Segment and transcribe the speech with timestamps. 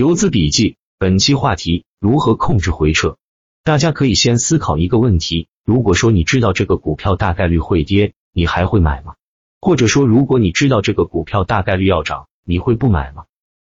[0.00, 3.18] 游资笔记，本期话题：如何控制回撤？
[3.64, 9.16] 大家可以先思考一个问题：如果说你知道这个股票大概率会跌，你还会买吗？
[9.60, 13.24] 或者说，如果你知道这个股票大概率要涨，你会不买吗？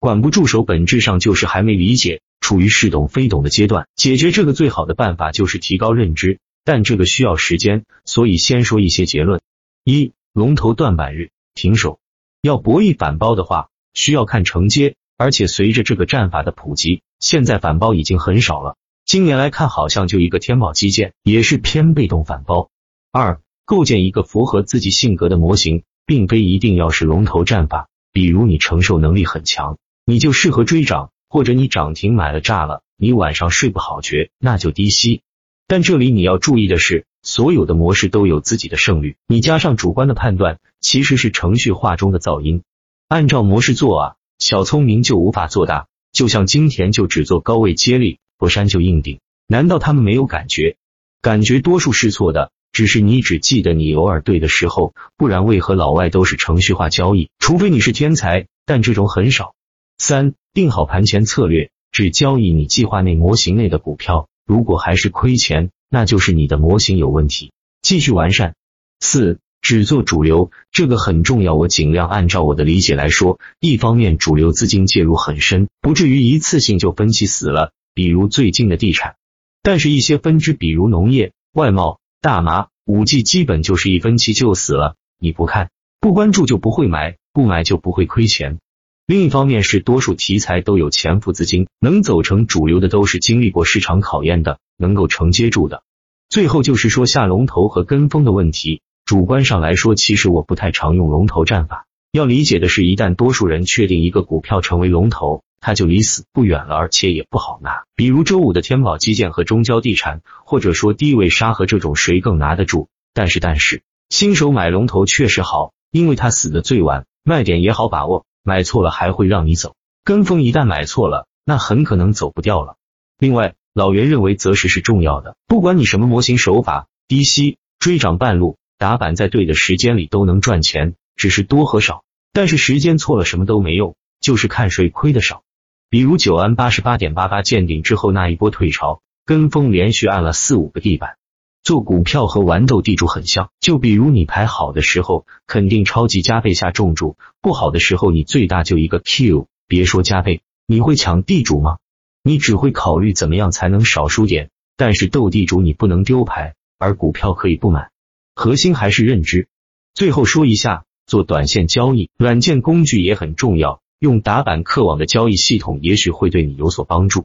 [0.00, 3.86] 管不住手，本质上就是还没理解，处于似懂非懂的阶段。
[3.94, 9.40] 解决这个最好的办法就是提高认知，但这个需要时间，所以先说一些结论：
[9.84, 12.00] 一、龙头断板日停手，
[12.42, 14.96] 要博弈反包的话，需要看承接。
[15.18, 18.76] 而且随着这个战法的普及，现在反包已经很少了。
[19.06, 22.70] 今年来看，好像就一个天宝基建，也是偏被动反包。
[23.12, 27.88] 二、构建一个符合自己性格的模型，并非一定要是龙头战法。
[28.12, 35.22] 比如你承受能力很强，你就适合追涨；或者你涨停买了炸了，你晚上睡不好觉，那就低吸。
[35.66, 42.62] 但这里你要注意的是，所有的模式都有自己的胜率，你加上主观的判断，其实是程序化中的噪音。
[43.08, 44.16] 按照模式做啊。
[44.38, 49.20] 小聪明就无法做大，就像金田就只做高位接力，佛山就硬顶。
[49.46, 50.76] 难道他们没有感觉？
[51.22, 57.30] 感觉多数是错的，只是你只记得你偶尔对的时候，不然为何老外都是程序化交易？
[57.38, 59.54] 除非你是天才，但这种很少。
[59.98, 68.54] 三，定好盘前策略，只交易你计划内模型内的股票，如果还是亏钱，那就是你的模型有问题，继续完善。
[69.00, 69.38] 四。
[69.66, 71.56] 只做主流，这个很重要。
[71.56, 73.40] 我尽量按照我的理解来说。
[73.58, 77.72] 一方面，主流资金介入很深，不至于一次性就分期死了。
[77.92, 79.16] 比如最近的地产，
[79.64, 84.94] 但是一些分支，比如农业、外贸、大麻、五 G，基本就是一分期就死了。
[85.18, 88.58] 你不看、不关注就不会买，不买就不会亏钱。
[89.04, 95.82] 另一方面是多数题材都有潜伏资金，能走成主流的都是经历过市场考验的，能够承接住的。
[96.28, 98.80] 最后就是说下龙头和跟风的问题。
[99.06, 101.86] 主观上来说，其实我不太常用龙头战法。
[102.10, 107.84] 要理解的是，一旦多数人确定一个股票成为龙头，它就离死不远了，而且也不好拿。
[107.94, 112.88] 比如周五的天宝基建和中交地产，或者说低位沙河这种，谁更拿得住？
[113.14, 119.76] 但是，但是新手买龙头确实好，因为它死的最晚，卖点也好把握，买错了还会让你走。
[120.02, 122.74] 跟风一旦买错了，那很可能走不掉了。
[123.20, 128.56] 另外，老袁认为择时是重要的，不管你什么模型手法，低吸追涨半路。
[128.78, 132.04] 打板在对的时间里都能赚钱，只是多和少。
[132.32, 135.42] 但是时间错了什么都没用，就是看谁亏的少。
[135.88, 141.16] 比如九安八十八点八八见顶之后那一波退潮，跟风连续按了四五个地板。
[141.62, 149.48] 做股票和玩斗地主很像，就比如你牌好的时候肯定超级加倍下重注，不好的时候你最大就一个 Q。
[149.66, 151.78] 别说加倍，你会抢地主吗？
[152.22, 154.50] 你只会考虑怎么样才能少输点。
[154.76, 157.90] 但是斗地主你不能丢牌，而股票可以不买。
[158.36, 159.48] 核心还是认知。
[159.94, 163.80] 最后说一下，做短线交易，软件工具也很重要。
[163.98, 167.24] 用打板客网的交易系统，也许会对你有所帮助。